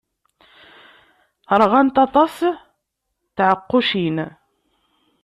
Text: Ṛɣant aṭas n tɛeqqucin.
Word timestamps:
Ṛɣant 1.61 1.95
aṭas 2.05 2.35
n 2.53 2.53
tɛeqqucin. 3.35 4.17